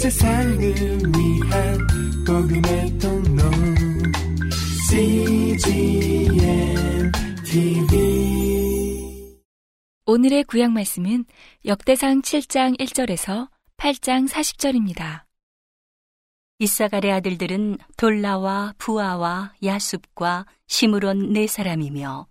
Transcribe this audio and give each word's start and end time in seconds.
세상을 0.00 0.58
위한 0.58 1.78
복음의 2.26 2.98
통로 2.98 3.42
CGM 4.88 6.32
TV 7.44 9.36
오늘의 10.06 10.44
구약 10.44 10.72
말씀은 10.72 11.26
역대상 11.66 12.22
7장 12.22 12.80
1절에서 12.80 13.50
8장 13.76 14.26
40절입니다. 14.26 15.24
이사갈의 16.60 17.12
아들들은 17.12 17.76
돌라와 17.98 18.72
부아와 18.78 19.52
야숲과 19.62 20.46
시므론 20.66 21.34
네 21.34 21.46
사람이며 21.46 22.26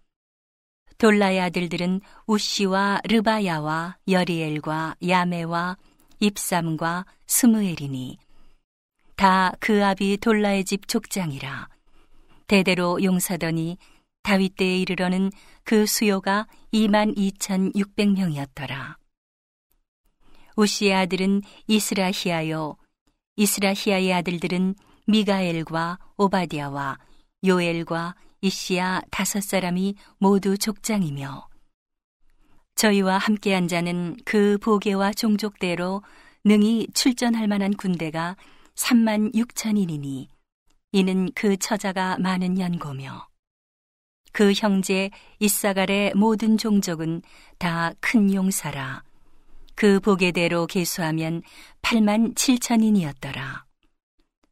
돌라의 0.98 1.40
아들들은 1.40 2.02
우시와 2.26 3.02
르바야와 3.08 3.98
여리엘과 4.08 4.96
야메와 5.08 5.78
입삼과 6.20 7.06
스무엘이니 7.28 8.18
다 9.16 9.54
그 9.60 9.84
아비 9.84 10.18
돌라의 10.18 10.64
집 10.64 10.88
족장이라 10.88 11.68
대대로 12.48 13.04
용사더니 13.04 13.78
다윗 14.24 14.56
때에 14.56 14.78
이르러는 14.80 15.32
그 15.64 15.86
수요가 15.86 16.48
2만 16.74 17.18
2,600명이었더라. 17.18 18.96
우시의 20.56 20.94
아들은 20.94 21.42
이스라히아요 21.68 22.76
이스라히아의 23.36 24.14
아들들은 24.14 24.76
미가엘과 25.08 26.00
오바디아와 26.18 26.98
요엘과 27.46 28.16
이시야 28.42 29.02
다섯 29.12 29.42
사람이 29.42 29.96
모두 30.18 30.58
족장이며 30.58 31.49
저희와 32.80 33.18
함께한 33.18 33.68
자는 33.68 34.16
그 34.24 34.58
보계와 34.62 35.12
종족대로 35.12 36.02
능히 36.46 36.88
출전할 36.94 37.46
만한 37.50 37.74
군대가 37.76 38.38
3만 38.76 39.36
6천인이니 39.36 40.28
이는 40.94 41.30
그 41.36 41.58
처자가 41.58 42.18
많은 42.20 42.58
연고며 42.58 43.28
그 44.32 44.54
형제 44.56 45.10
이사갈의 45.40 46.14
모든 46.16 46.58
종족은 46.58 47.22
다 47.58 47.94
큰 48.00 48.34
용사라. 48.34 49.04
그 49.76 50.00
보계대로 50.00 50.66
계수하면 50.66 51.42
8만 51.82 52.34
7천인이었더라. 52.34 53.64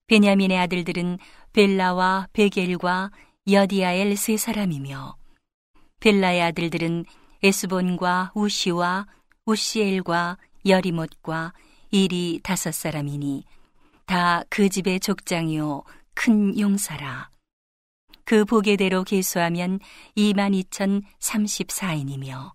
베냐민의 0.08 0.58
아들들은 0.58 1.18
벨라와 1.54 2.28
베겔과 2.34 3.12
여디아엘 3.50 4.18
세 4.18 4.36
사람이며 4.36 5.16
벨라의 6.02 6.42
아들들은 6.42 7.06
에스본과 7.44 8.32
우시와 8.36 9.08
우시엘과 9.46 10.38
여리못과 10.66 11.54
일이 11.92 12.40
다섯 12.44 12.74
사람이니 12.74 13.46
다 14.06 14.44
그 14.50 14.70
집의 14.70 15.00
족장이요 15.00 15.84
큰 16.14 16.60
용사라. 16.60 17.30
그 18.26 18.46
보게대로 18.46 19.04
계수하면 19.04 19.80
22,034인이며 20.18 22.52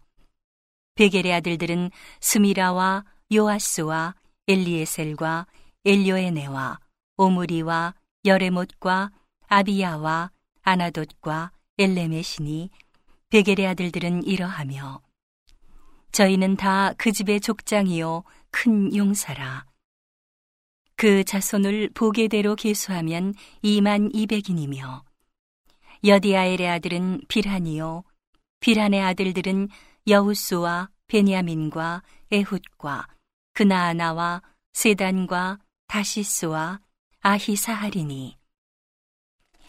베겔의 0.97 1.33
아들들은 1.33 1.91
스미라와 2.21 3.05
요아스와 3.33 4.15
엘리에셀과 4.49 5.47
엘요에네와 5.85 6.81
오므리와 7.17 7.95
여레못과 8.25 9.11
아비야와 9.49 10.31
아나돗과 10.63 11.53
엘레메시니 11.79 12.71
베겔의 13.33 13.67
아들들은 13.67 14.25
이러하며 14.25 15.01
저희는 16.13 16.57
다 16.57 16.93
그 16.99 17.13
집의 17.13 17.41
족장이요 17.41 18.25
큰 18.51 18.95
용사라. 18.95 19.65
그 20.97 21.25
자손을 21.25 21.93
보게대로 21.95 22.57
계수하면 22.57 23.33
2만 23.65 24.13
200인이며 24.13 25.03
여디아엘의 26.05 26.69
아들은 26.69 27.23
비란이요 27.29 28.05
비란의 28.61 29.01
아들들은 29.01 29.69
여우스와 30.07 30.91
베냐민과 31.07 32.03
에훗과 32.31 33.09
그나아나와 33.55 34.43
세단과 34.75 35.59
다시스와 35.87 36.81
아히사하리니. 37.21 38.37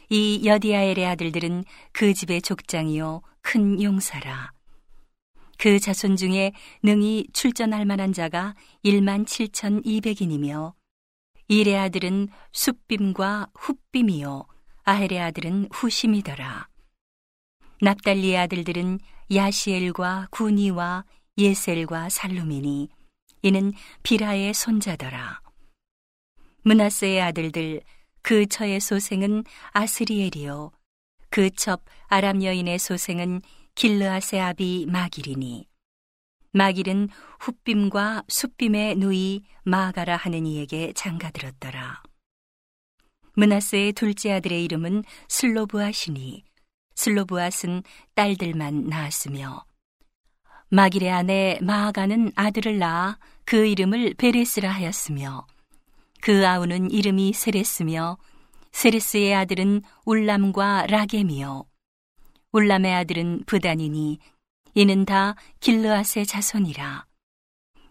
이 0.10 0.42
여디아엘의 0.46 1.06
아들들은 1.06 1.64
그 1.94 2.14
집의 2.14 2.42
족장이요 2.42 3.22
큰 3.44 3.82
용사라. 3.82 4.52
그 5.60 5.80
자손 5.80 6.16
중에 6.16 6.52
능히 6.82 7.28
출전할 7.32 7.86
만한 7.86 8.12
자가 8.12 8.56
1만 8.84 9.26
7,200인이며 9.26 10.74
일의 11.48 11.78
아들은 11.78 12.30
숫빔과 12.52 13.52
훗빔이요 13.54 14.46
아헬의 14.86 15.22
아들은 15.22 15.70
후심이더라. 15.72 16.68
납달리의 17.82 18.38
아들들은 18.38 19.00
야시엘과 19.34 20.30
구니와 20.32 21.06
예셀과 21.38 22.10
살루미니 22.10 22.90
이는 23.44 23.74
비라의 24.04 24.54
손자더라. 24.54 25.42
문하세의 26.64 27.22
아들들 27.22 27.82
그 28.22 28.46
처의 28.46 28.80
소생은 28.80 29.44
아스리엘이요 29.72 30.72
그 31.34 31.50
첩 31.50 31.82
아람 32.10 32.44
여인의 32.44 32.78
소생은 32.78 33.42
길르아세 33.74 34.40
아비 34.40 34.86
마길이니. 34.88 35.68
마길은 36.52 37.10
훗빔과 37.40 38.26
숫빔의 38.28 38.98
누이 38.98 39.42
마가라 39.64 40.16
하는 40.16 40.46
이에게 40.46 40.94
장가들었더라. 40.94 42.04
문하세의 43.36 43.94
둘째 43.94 44.34
아들의 44.34 44.64
이름은 44.64 45.04
슬로브아시니 45.28 46.44
슬로브아스는 46.94 47.82
딸들만 48.14 48.90
낳았으며 48.90 49.66
마길의 50.70 51.10
아내 51.10 51.58
마아가는 51.64 52.32
아들을 52.36 52.78
낳아 52.78 53.18
그 53.44 53.66
이름을 53.66 54.14
베레스라 54.20 54.70
하였으며 54.70 55.48
그 56.22 56.48
아우는 56.48 56.92
이름이 56.92 57.34
세레스며 57.34 58.20
세레스의 58.74 59.34
아들은 59.34 59.82
울람과 60.06 60.88
라겜이요. 60.88 61.66
울람의 62.52 62.94
아들은 62.94 63.44
부단이니 63.46 64.20
이는 64.74 65.06
다 65.06 65.36
길르앗의 65.60 66.26
자손이라. 66.26 67.06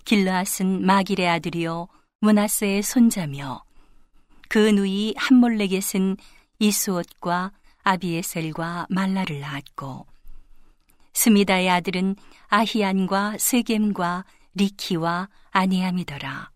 길르앗은 0.05 0.85
마길의 0.85 1.29
아들이요 1.29 1.89
문하스의 2.21 2.83
손자며 2.83 3.65
그 4.49 4.59
누이 4.59 5.15
함몰레겟은 5.17 6.17
이수옷과 6.59 7.53
아비에셀과 7.85 8.87
말라를 8.91 9.41
낳았고 9.41 10.07
스미다의 11.15 11.71
아들은 11.71 12.17
아히안과 12.49 13.37
세겜과 13.39 14.25
리키와 14.55 15.29
아니암이더라. 15.51 16.51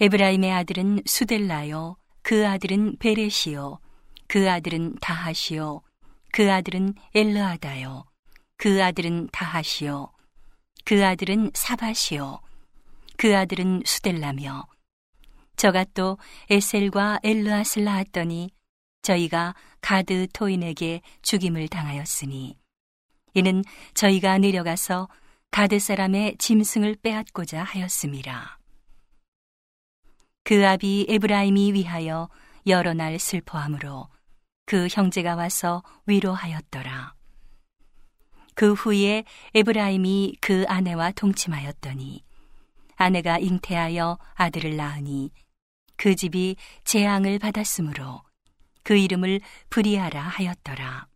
에브라임의 0.00 0.52
아들은 0.52 1.02
수델라요, 1.06 1.96
그 2.26 2.44
아들은 2.44 2.96
베레시요, 2.98 3.78
그 4.26 4.50
아들은 4.50 4.96
다하시요, 5.00 5.80
그 6.32 6.50
아들은 6.50 6.94
엘르아다요, 7.14 8.04
그 8.56 8.82
아들은 8.82 9.28
다하시요, 9.32 10.12
그 10.84 11.06
아들은 11.06 11.52
사바시요, 11.54 12.40
그 13.16 13.36
아들은 13.36 13.82
수델라며, 13.86 14.66
저가 15.54 15.84
또 15.94 16.18
에셀과 16.50 17.20
엘르앗을 17.22 17.84
낳았더니 17.84 18.50
저희가 19.02 19.54
가드 19.80 20.26
토인에게 20.32 21.02
죽임을 21.22 21.68
당하였으니 21.68 22.58
이는 23.34 23.62
저희가 23.94 24.38
내려가서 24.38 25.08
가드 25.52 25.78
사람의 25.78 26.38
짐승을 26.38 26.96
빼앗고자 27.04 27.62
하였습니다. 27.62 28.55
그 30.46 30.64
아비 30.64 31.06
에브라임이 31.08 31.72
위하여 31.72 32.28
여러 32.68 32.94
날 32.94 33.18
슬퍼함으로 33.18 34.08
그 34.64 34.86
형제가 34.88 35.34
와서 35.34 35.82
위로하였더라. 36.06 37.16
그 38.54 38.72
후에 38.74 39.24
에브라임이 39.54 40.36
그 40.40 40.64
아내와 40.68 41.10
동침하였더니 41.16 42.22
아내가 42.94 43.38
잉태하여 43.38 44.18
아들을 44.34 44.76
낳으니 44.76 45.32
그 45.96 46.14
집이 46.14 46.54
재앙을 46.84 47.40
받았으므로 47.40 48.22
그 48.84 48.96
이름을 48.96 49.40
브리아라 49.68 50.22
하였더라. 50.22 51.08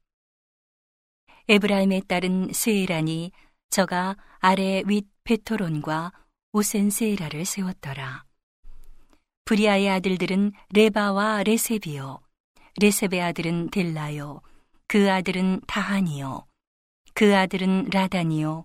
에브라임의 1.48 2.02
딸은 2.08 2.52
세에라니 2.52 3.30
저가 3.70 4.16
아래 4.40 4.82
윗 4.86 5.06
벧호론과 5.22 6.14
우센세에라를 6.50 7.44
세웠더라. 7.44 8.28
브리아의 9.44 9.90
아들들은 9.90 10.52
레바와 10.72 11.42
레셉이요. 11.42 12.20
레셉의 12.80 13.20
아들은 13.20 13.70
델라요. 13.70 14.40
그 14.86 15.10
아들은 15.10 15.60
다하니요. 15.66 16.46
그 17.14 17.36
아들은 17.36 17.90
라다니요. 17.92 18.64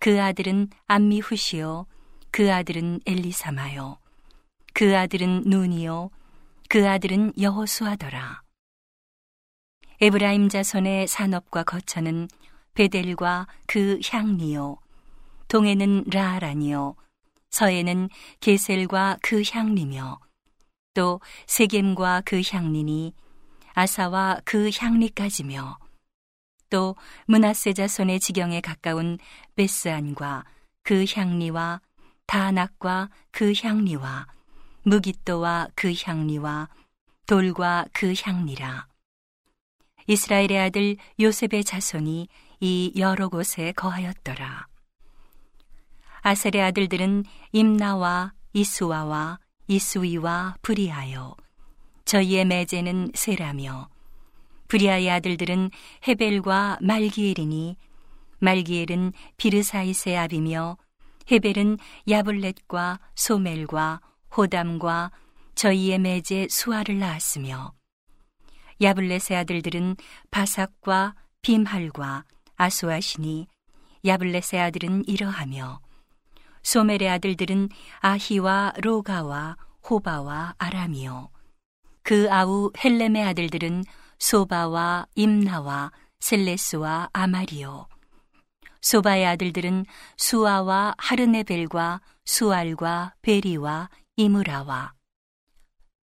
그 0.00 0.22
아들은 0.22 0.68
암미후시요. 0.86 1.86
그 2.30 2.52
아들은 2.52 3.00
엘리사마요. 3.06 3.98
그 4.74 4.96
아들은 4.96 5.42
눈이요 5.46 6.10
그 6.68 6.88
아들은 6.88 7.32
여호수아더라. 7.40 8.42
에브라임 10.00 10.48
자손의 10.48 11.08
산업과 11.08 11.64
거처는 11.64 12.28
베델과 12.74 13.48
그 13.66 13.98
향리요 14.08 14.76
동에는 15.48 16.04
라하라니요 16.12 16.94
서에는 17.50 18.08
게셀과 18.40 19.18
그 19.22 19.42
향리며 19.48 20.20
또 20.94 21.20
세겜과 21.46 22.22
그 22.24 22.42
향리니 22.44 23.14
아사와 23.74 24.40
그 24.44 24.70
향리까지며 24.76 25.78
또 26.70 26.96
문하세 27.26 27.72
자손의 27.72 28.20
지경에 28.20 28.60
가까운 28.60 29.18
베스안과 29.54 30.44
그 30.82 31.04
향리와 31.08 31.80
다낙과 32.26 33.10
그 33.30 33.52
향리와 33.56 34.26
무기또와 34.82 35.68
그 35.74 35.92
향리와 35.94 36.68
돌과 37.26 37.86
그 37.92 38.14
향리라. 38.20 38.86
이스라엘의 40.06 40.58
아들 40.58 40.96
요셉의 41.20 41.64
자손이 41.64 42.28
이 42.60 42.92
여러 42.96 43.28
곳에 43.28 43.72
거하였더라. 43.72 44.67
아셀의 46.22 46.62
아들들은 46.62 47.24
임나와 47.52 48.32
이수아와 48.52 49.38
이수이와 49.66 50.56
브리하여 50.62 51.36
저희의 52.04 52.44
매제는 52.46 53.12
세라며 53.14 53.88
브리아의 54.68 55.10
아들들은 55.10 55.70
헤벨과 56.06 56.78
말기엘이니 56.80 57.76
말기엘은 58.38 59.12
비르사이세 59.36 60.16
아비며 60.16 60.76
헤벨은 61.30 61.78
야블렛과 62.08 63.00
소멜과 63.14 64.00
호담과 64.36 65.10
저희의 65.54 65.98
매제 65.98 66.46
수아를 66.48 66.98
낳았으며 66.98 67.72
야블렛의 68.80 69.36
아들들은 69.36 69.96
바삭과 70.30 71.14
빔할과 71.42 72.24
아수아시니 72.56 73.48
야블렛의 74.04 74.60
아들은 74.60 75.04
이러하며 75.08 75.80
소멜의 76.62 77.08
아들들은 77.08 77.68
아히와 78.00 78.74
로가와 78.82 79.56
호바와 79.88 80.54
아람이요 80.58 81.30
그 82.02 82.26
아우 82.30 82.72
헬렘의 82.82 83.22
아들들은 83.22 83.84
소바와 84.18 85.06
임나와 85.14 85.92
셀레스와 86.20 87.10
아마리오. 87.12 87.86
소바의 88.80 89.26
아들들은 89.26 89.84
수아와 90.16 90.94
하르네벨과 90.98 92.00
수알과 92.24 93.14
베리와 93.22 93.90
이무라와 94.16 94.94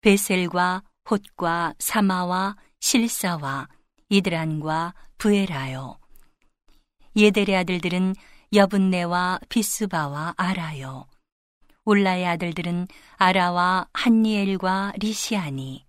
베셀과 0.01 0.83
홑과 1.05 1.75
사마와 1.79 2.56
실사와 2.81 3.69
이드란과 4.09 4.95
부에라요. 5.19 5.99
예델의 7.17 7.56
아들들은 7.56 8.15
여분네와 8.55 9.41
비스바와 9.49 10.35
아라요. 10.37 11.06
울라의 11.85 12.25
아들들은 12.27 12.87
아라와 13.17 13.89
한니엘과 13.93 14.93
리시아니. 14.99 15.85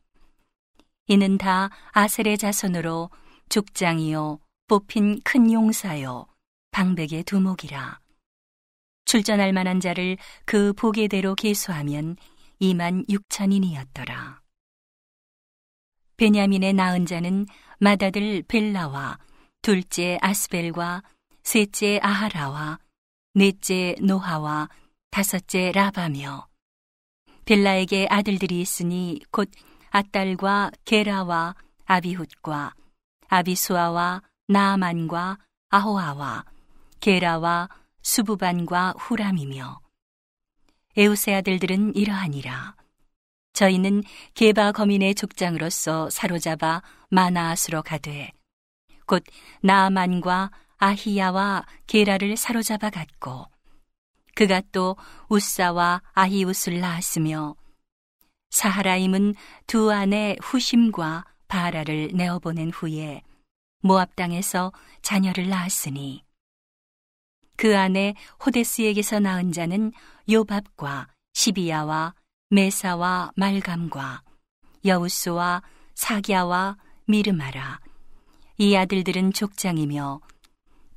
이는 1.08 1.38
다 1.38 1.70
아셀의 1.92 2.40
자손으로 2.40 3.12
족장이요 3.50 4.40
뽑힌 4.68 5.22
큰 5.24 5.54
용사요 5.54 6.26
방백의 6.72 7.24
두목이라 7.26 8.00
출전할 9.06 9.54
만한 9.54 9.80
자를 9.80 10.18
그 10.46 10.74
보게대로 10.74 11.36
계수하면 11.36 12.16
2만 12.60 13.08
6천인이었더라. 13.08 14.40
베냐민의 16.18 16.74
낳은 16.74 17.06
자는 17.06 17.46
맏아들 17.80 18.44
벨라와 18.48 19.20
둘째 19.62 20.18
아스벨과 20.22 21.04
셋째 21.46 22.00
아하라와 22.02 22.80
넷째 23.36 23.96
노하와 24.02 24.68
다섯째 25.12 25.72
라바며 25.72 26.48
벨라에게 27.46 28.08
아들들이 28.10 28.62
있으니 28.62 29.22
곧 29.30 29.52
아딸과 29.92 30.72
게라와 30.86 31.56
아비훗과 31.86 32.74
아비수아와 33.28 34.24
나아만과 34.48 35.38
아호아와 35.70 36.46
게라와 37.00 37.70
수부반과 38.02 38.96
후람이며. 38.98 39.82
에우세 40.98 41.36
아들들은 41.36 41.96
이러하니라. 41.96 42.76
저희는 43.54 44.02
게바 44.34 44.72
거민의 44.72 45.14
족장으로서 45.14 46.10
사로잡아 46.10 46.82
마나아스로 47.12 47.84
가되 47.84 48.32
곧 49.06 49.24
나아만과 49.62 50.50
아히야와 50.78 51.66
게라를 51.88 52.38
사로잡아 52.38 52.90
갔고 52.90 53.46
그가 54.36 54.62
또 54.72 54.96
우사와 55.30 56.02
아히웃을 56.14 56.80
낳았으며 56.80 57.56
사하라임은 58.50 59.36
두 59.68 59.92
아내 59.92 60.36
후심과 60.42 61.26
바라를 61.48 62.12
내어보낸 62.14 62.70
후에 62.72 63.22
모압 63.82 64.16
땅에서 64.16 64.72
자녀를 65.02 65.50
낳았으니 65.50 66.24
그 67.58 67.78
아내 67.78 68.16
호데스에게서 68.46 69.20
낳은 69.20 69.52
자는 69.52 69.92
요밥과 70.30 71.08
시비야와 71.34 72.14
메사와 72.50 73.32
말감과 73.36 74.24
여우스와 74.86 75.64
사기야와 75.96 76.78
미르마라. 77.06 77.80
이 78.58 78.76
아들들은 78.76 79.34
족장이며 79.34 80.22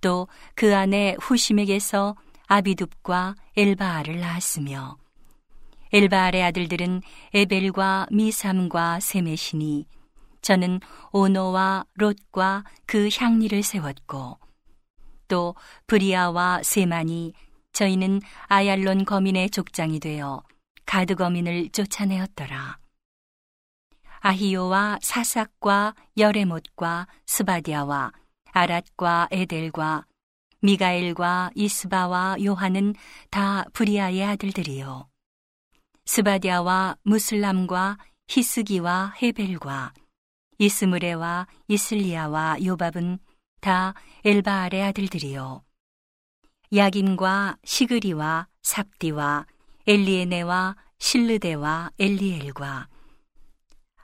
또 0.00 0.28
그 0.54 0.74
아내 0.74 1.16
후심에게서 1.20 2.16
아비둡과 2.46 3.34
엘바알을 3.56 4.20
낳았으며 4.20 4.96
엘바알의 5.92 6.42
아들들은 6.42 7.02
에벨과 7.34 8.06
미삼과 8.10 9.00
세메시니 9.00 9.86
저는 10.42 10.80
오노와 11.12 11.84
롯과 11.94 12.64
그 12.86 13.08
향리를 13.14 13.62
세웠고 13.62 14.38
또 15.28 15.54
브리아와 15.86 16.62
세마니 16.62 17.34
저희는 17.72 18.20
아얄론 18.46 19.04
거민의 19.04 19.50
족장이 19.50 20.00
되어 20.00 20.42
가드 20.86 21.16
거민을 21.16 21.68
쫓아내었더라. 21.70 22.78
아히요와 24.20 24.98
사삭과 25.02 25.94
여레못과 26.16 27.06
스바댜와 27.26 28.12
아랏과 28.52 29.28
에델과 29.30 30.04
미가엘과 30.60 31.50
이스바와 31.54 32.36
요하는 32.44 32.94
다 33.30 33.64
브리아의 33.72 34.24
아들들이요. 34.24 35.08
스바댜와 36.04 36.96
므술람과 37.02 37.98
히스기와 38.28 39.14
헤벨과 39.22 39.92
이스무레와 40.58 41.46
이슬리아와 41.68 42.56
요밥은 42.64 43.18
다 43.60 43.94
엘바알의 44.24 44.82
아들들이요. 44.82 45.62
야긴과 46.74 47.58
시그리와 47.64 48.48
삽디와 48.62 49.46
엘리에네와 49.86 50.76
실르데와 50.98 51.90
엘리엘과 51.98 52.88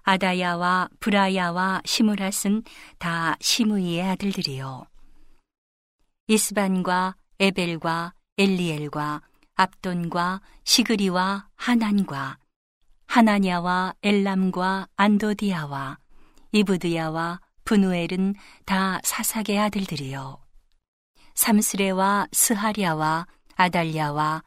아다야와 0.05 0.91
브라야와 1.01 1.81
시무랏은 1.85 2.65
다 2.99 3.37
시무이의 3.41 4.03
아들들이요. 4.03 4.87
이스반과 6.29 7.17
에벨과 7.41 8.15
엘리엘과 8.39 9.23
압돈과 9.55 10.41
시그리와 10.65 11.49
하난과 11.57 12.39
하나냐와 13.07 13.95
엘람과 14.03 14.89
안도디아와 14.97 15.99
이브드야와 16.53 17.41
분우엘은 17.65 18.35
다 18.67 19.01
사삭의 19.03 19.59
아들들이요. 19.59 20.39
삼스레와 21.35 22.29
스하랴와 22.33 23.27
아달랴와 23.57 24.43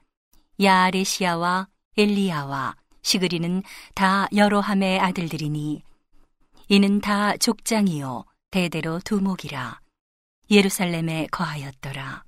야아레시아와 0.62 1.68
엘리야와 1.98 2.76
시그리는 3.08 3.64
다 3.96 4.28
여로함의 4.36 5.00
아들들이니 5.00 5.82
이는 6.68 7.00
다 7.00 7.38
족장이요 7.38 8.26
대대로 8.52 9.00
두목이라 9.00 9.80
예루살렘에 10.52 11.28
거하였더라. 11.32 12.26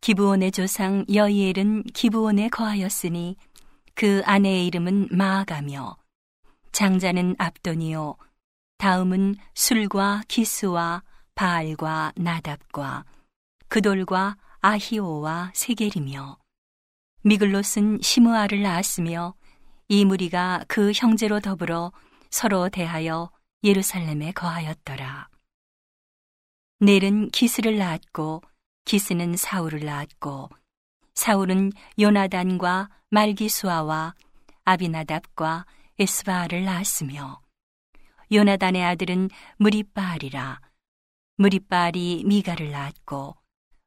기브온의 0.00 0.52
조상 0.52 1.04
여이엘은 1.12 1.82
기브온에 1.94 2.48
거하였으니 2.48 3.34
그 3.96 4.22
아내의 4.24 4.68
이름은 4.68 5.08
마아가며 5.10 5.96
장자는 6.70 7.34
압돈이요 7.36 8.14
다음은 8.76 9.34
술과 9.54 10.22
기스와 10.28 11.02
바알과 11.34 12.12
나답과 12.14 13.04
그돌과 13.66 14.36
아히오와 14.60 15.50
세겔이며 15.54 16.38
미글롯은 17.22 17.98
시므아를 18.00 18.62
낳았으며 18.62 19.34
이 19.90 20.04
무리가 20.04 20.64
그 20.68 20.92
형제로 20.92 21.40
더불어 21.40 21.92
서로 22.28 22.68
대하여 22.68 23.30
예루살렘에 23.64 24.32
거하였더라. 24.32 25.28
넬은 26.80 27.30
기스를 27.30 27.78
낳았고 27.78 28.42
기스는 28.84 29.36
사울을 29.36 29.86
낳았고 29.86 30.50
사울은 31.14 31.72
요나단과 31.98 32.90
말기수아와 33.10 34.14
아비나답과 34.64 35.64
에스바알을 35.98 36.64
낳았으며 36.64 37.40
요나단의 38.30 38.84
아들은 38.84 39.30
무리바알이라 39.56 40.60
무리바알이 41.38 42.24
미가를 42.26 42.70
낳았고 42.70 43.36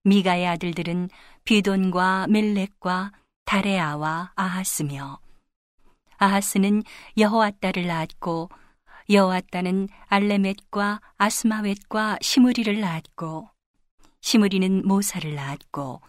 미가의 0.03 0.47
아들들은 0.47 1.09
비돈과 1.45 2.25
멜렉과 2.27 3.11
다레아와 3.45 4.31
아하스며 4.35 5.19
아하스는 6.21 6.83
여호와따를 7.17 7.87
낳았고 7.87 8.49
여호와따는 9.09 9.89
알레멧과 10.05 11.01
아스마웻과 11.17 12.19
시무리를 12.21 12.79
낳았고 12.79 13.49
시무리는 14.21 14.87
모사를 14.87 15.33
낳았고 15.33 16.01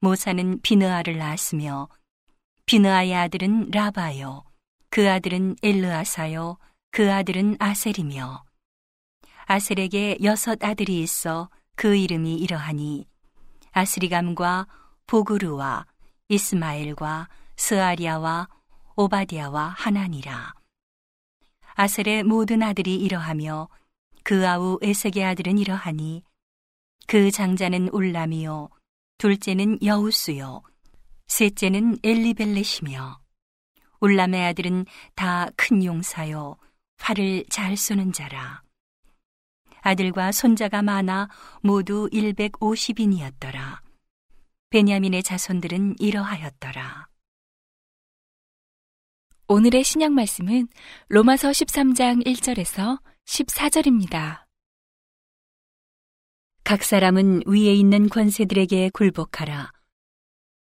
모사는 0.00 0.60
비느아를 0.62 1.16
낳았으며 1.18 1.88
비느아의 2.66 3.14
아들은 3.14 3.70
라바요 3.70 4.42
그 4.90 5.08
아들은 5.08 5.56
엘르아사요 5.62 6.58
그 6.90 7.12
아들은 7.12 7.56
아셀이며 7.60 8.44
아셀에게 9.44 10.18
여섯 10.24 10.62
아들이 10.64 11.00
있어 11.02 11.50
그 11.76 11.94
이름이 11.94 12.34
이러하니 12.34 13.06
아스리감과 13.70 14.66
보그루와 15.06 15.86
이스마엘과 16.28 17.28
스아리아와 17.54 18.48
오바디아와 18.96 19.74
하나니라. 19.76 20.54
아셀의 21.74 22.22
모든 22.24 22.62
아들이 22.62 22.96
이러하며 22.96 23.68
그 24.22 24.48
아우 24.48 24.78
에색의 24.82 25.24
아들은 25.24 25.58
이러하니 25.58 26.22
그 27.06 27.30
장자는 27.30 27.90
울람이요 27.90 28.70
둘째는 29.18 29.78
여우스요 29.84 30.62
셋째는 31.26 31.98
엘리벨렛이며 32.02 33.20
울람의 34.00 34.46
아들은 34.46 34.86
다 35.14 35.50
큰 35.56 35.84
용사요 35.84 36.56
활을 36.98 37.44
잘 37.50 37.76
쏘는 37.76 38.12
자라. 38.12 38.62
아들과 39.82 40.32
손자가 40.32 40.82
많아 40.82 41.28
모두 41.62 42.08
150인이었더라. 42.10 43.78
베냐민의 44.70 45.22
자손들은 45.22 45.96
이러하였더라 45.98 47.08
오늘의 49.48 49.84
신약 49.84 50.10
말씀은 50.10 50.66
로마서 51.06 51.50
13장 51.50 52.26
1절에서 52.26 53.00
14절입니다. 53.26 54.42
각 56.64 56.82
사람은 56.82 57.42
위에 57.46 57.72
있는 57.72 58.08
권세들에게 58.08 58.90
굴복하라. 58.92 59.70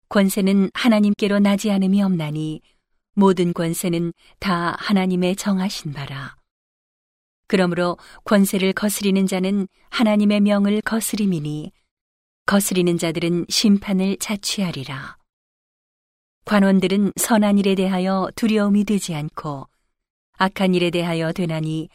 권세는 0.08 0.70
하나님께로 0.74 1.38
나지 1.38 1.70
않음이 1.70 2.02
없나니 2.02 2.60
모든 3.14 3.52
권세는 3.52 4.14
다 4.40 4.74
하나님의 4.80 5.36
정하신 5.36 5.92
바라. 5.92 6.34
그러므로 7.46 7.96
권세를 8.24 8.72
거스리는 8.72 9.28
자는 9.28 9.68
하나님의 9.90 10.40
명을 10.40 10.80
거스림이니 10.80 11.70
거스리는 12.46 12.98
자들은 12.98 13.46
심판을 13.48 14.16
자취하리라. 14.18 15.21
관원들은 16.44 17.12
선한 17.16 17.58
일에 17.58 17.74
대하여 17.74 18.28
두려움이 18.34 18.84
되지 18.84 19.14
않고 19.14 19.68
악한 20.38 20.74
일에 20.74 20.90
대하여 20.90 21.32
되나니 21.32 21.88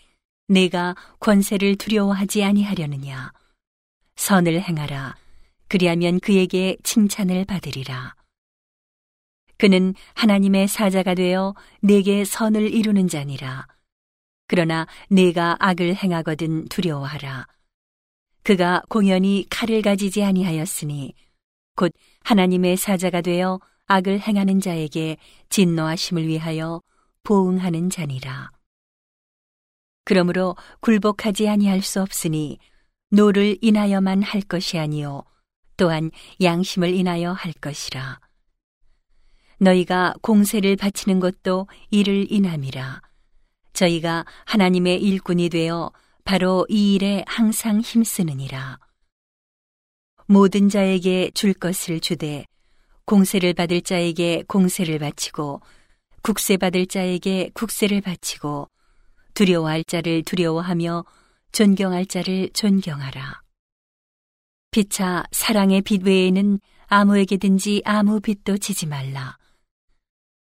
내가 0.47 0.95
권세를 1.19 1.75
두려워하지 1.75 2.43
아니하려느냐? 2.43 3.33
선을 4.15 4.61
행하라. 4.61 5.15
그리하면 5.67 6.19
그에게 6.21 6.77
칭찬을 6.83 7.43
받으리라. 7.43 8.15
그는 9.57 9.93
하나님의 10.13 10.69
사자가 10.69 11.13
되어 11.13 11.53
내게 11.81 12.23
선을 12.23 12.73
이루는 12.73 13.09
자니라. 13.09 13.67
그러나 14.47 14.87
내가 15.09 15.57
악을 15.59 15.95
행하거든 15.95 16.69
두려워하라. 16.69 17.47
그가 18.43 18.81
공연히 18.87 19.45
칼을 19.49 19.81
가지지 19.81 20.23
아니하였으니 20.23 21.13
곧 21.75 21.91
하나님의 22.23 22.77
사자가 22.77 23.19
되어 23.19 23.59
악을 23.87 24.19
행하는 24.19 24.59
자에게 24.59 25.17
진노하심을 25.49 26.27
위하여 26.27 26.81
보응하는 27.23 27.89
자니라. 27.89 28.51
그러므로 30.03 30.55
굴복하지 30.81 31.49
아니할 31.49 31.81
수 31.81 32.01
없으니 32.01 32.59
노를 33.09 33.57
인하여만 33.61 34.21
할 34.23 34.41
것이 34.41 34.77
아니요 34.77 35.23
또한 35.77 36.11
양심을 36.41 36.93
인하여 36.93 37.31
할 37.31 37.53
것이라. 37.53 38.19
너희가 39.59 40.13
공세를 40.21 40.75
바치는 40.75 41.19
것도 41.19 41.67
이를 41.89 42.31
인함이라. 42.31 43.01
저희가 43.73 44.25
하나님의 44.45 45.01
일꾼이 45.01 45.49
되어 45.49 45.91
바로 46.23 46.65
이 46.69 46.95
일에 46.95 47.23
항상 47.27 47.79
힘쓰느니라. 47.79 48.79
모든 50.25 50.67
자에게 50.67 51.31
줄 51.33 51.53
것을 51.53 51.99
주되 51.99 52.45
공세를 53.07 53.53
받을 53.53 53.81
자에게 53.81 54.43
공세를 54.49 54.99
바치고 54.99 55.61
국세 56.21 56.57
받을 56.57 56.85
자에게 56.85 57.51
국세를 57.53 58.01
바치고 58.01 58.69
두려워할 59.33 59.85
자를 59.85 60.23
두려워하며 60.23 61.05
존경할 61.53 62.05
자를 62.05 62.49
존경하라. 62.53 63.41
피차 64.71 65.23
사랑의 65.31 65.83
빛 65.83 66.03
외에는 66.03 66.59
아무에게든지 66.87 67.81
아무 67.85 68.19
빛도 68.19 68.57
지지 68.57 68.85
말라. 68.87 69.37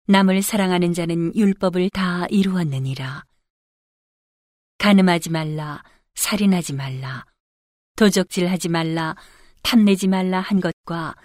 남을 0.07 0.43
사랑하는 0.43 0.95
자는 0.95 1.35
율법을 1.35 1.91
다 1.91 2.27
이루었느니라. 2.31 3.25
가늠하지 4.79 5.31
말라, 5.31 5.83
살인하지 6.15 6.75
말라, 6.75 7.25
도적질하지 7.97 8.69
말라, 8.69 9.17
탐내지 9.63 10.07
말라 10.07 10.41
한 10.41 10.61
것과 10.61 11.17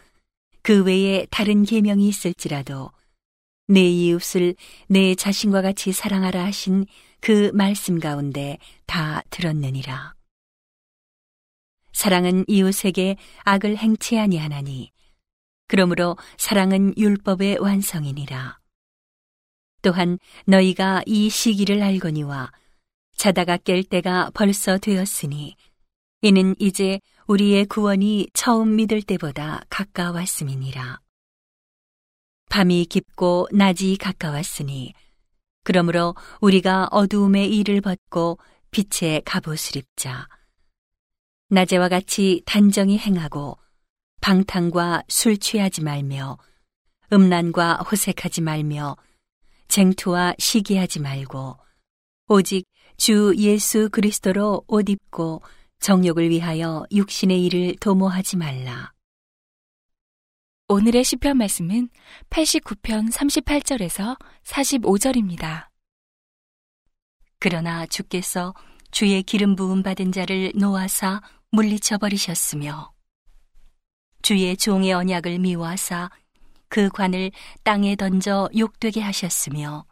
그 0.68 0.84
외에 0.84 1.26
다른 1.32 1.64
계명이 1.64 2.10
있을지라도 2.10 2.92
내 3.70 3.88
이웃을 3.88 4.54
내 4.90 5.16
자신과 5.16 5.62
같이 5.62 5.94
사랑하라 5.94 6.44
하신 6.44 6.86
그 7.22 7.52
말씀 7.54 8.00
가운데 8.00 8.58
다 8.86 9.22
들었느니라. 9.30 10.14
사랑은 11.94 12.44
이웃에게 12.50 13.16
악을 13.46 13.78
행치 13.78 14.20
아니하나니 14.20 14.92
그러므로 15.70 16.18
사랑은 16.38 16.94
율법의 16.98 17.60
완성이니라. 17.60 18.60
또한 19.82 20.20
너희가 20.48 21.02
이 21.06 21.30
시기를 21.30 21.82
알거니와 21.82 22.52
자다가 23.16 23.56
깰 23.56 23.88
때가 23.88 24.32
벌써 24.34 24.78
되었으니 24.78 25.56
이는 26.28 26.56
이제 26.60 27.00
우리의 27.28 27.68
구원이 27.68 28.28
처음 28.34 28.76
믿을 28.76 29.02
때보다 29.02 29.62
가까웠음이니라. 29.70 31.00
밤이 32.50 32.84
깊고 32.88 33.48
낮이 33.54 33.96
가까웠으니 33.98 34.94
그러므로 35.64 36.16
우리가 36.42 36.90
어두움의 36.92 37.56
일을 37.56 37.80
벗고 37.80 38.40
빛의 38.72 39.22
갑옷을 39.24 39.78
입자. 39.78 40.28
낮에와 41.48 41.88
같이 41.88 42.42
단정히 42.46 42.98
행하고 42.98 43.58
방탕과 44.20 45.04
술 45.08 45.38
취하지 45.38 45.82
말며 45.82 46.38
음란과 47.14 47.76
호색하지 47.90 48.42
말며 48.42 48.98
쟁투와 49.70 50.36
시기하지 50.40 51.00
말고 51.00 51.56
오직 52.28 52.66
주 52.98 53.34
예수 53.38 53.88
그리스도로 53.90 54.66
옷 54.68 54.90
입고 54.90 55.42
정욕을 55.80 56.30
위하여 56.30 56.86
육신의 56.92 57.46
일을 57.46 57.76
도모하지 57.80 58.38
말라. 58.38 58.94
오늘의 60.68 61.04
시편 61.04 61.38
말씀은 61.38 61.90
89편 62.30 63.12
38절에서 63.12 64.18
45절입니다. 64.44 65.68
그러나 67.40 67.86
주께서 67.86 68.54
주의 68.92 69.24
기름 69.24 69.56
부음 69.56 69.84
받은 69.84 70.12
자를 70.12 70.52
놓아사 70.56 71.22
물리쳐 71.52 72.00
버리셨으며 72.00 72.92
주의 74.22 74.58
종의 74.58 74.92
언약을 74.92 75.40
미워하사 75.40 76.10
그 76.68 76.90
관을 76.90 77.32
땅에 77.64 77.96
던져 77.96 78.50
욕되게 78.58 79.00
하셨으며 79.00 79.86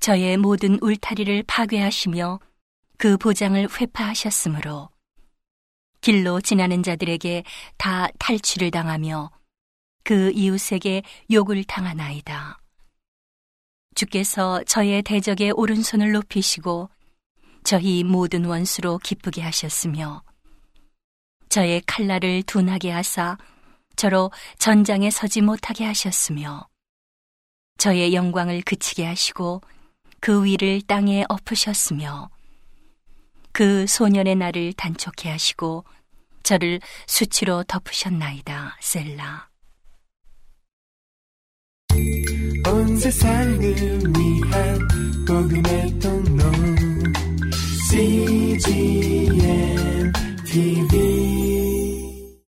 저의 0.00 0.36
모든 0.36 0.78
울타리를 0.82 1.44
파괴하시며 1.46 2.40
그 2.98 3.16
보장을 3.16 3.68
회파하셨으므로 3.80 4.90
길로 6.00 6.40
지나는 6.40 6.82
자들에게 6.82 7.44
다 7.76 8.08
탈취를 8.18 8.72
당하며 8.72 9.30
그 10.02 10.32
이웃에게 10.32 11.02
욕을 11.30 11.62
당하나이다. 11.62 12.58
주께서 13.94 14.64
저의 14.64 15.02
대적의 15.02 15.52
오른손을 15.52 16.10
높이시고 16.10 16.90
저희 17.62 18.02
모든 18.02 18.44
원수로 18.44 18.98
기쁘게 18.98 19.42
하셨으며 19.42 20.24
저의 21.48 21.82
칼날을 21.86 22.42
둔하게 22.44 22.90
하사 22.90 23.38
저로 23.94 24.32
전장에 24.58 25.10
서지 25.10 25.40
못하게 25.40 25.84
하셨으며 25.84 26.68
저의 27.76 28.12
영광을 28.12 28.60
그치게 28.62 29.04
하시고 29.04 29.60
그 30.20 30.44
위를 30.44 30.82
땅에 30.82 31.24
엎으셨으며 31.28 32.30
그 33.52 33.86
소년의 33.86 34.36
날을 34.36 34.72
단촉해 34.74 35.30
하시고 35.30 35.84
저를 36.42 36.80
수치로 37.06 37.64
덮으셨나이다 37.64 38.78
셀라. 38.80 39.48
온 42.66 42.96
세상을 42.96 43.60
위한 43.60 44.88
복음의 45.26 45.98
통로 45.98 46.44
CGM 47.90 49.32
TV 50.46 51.17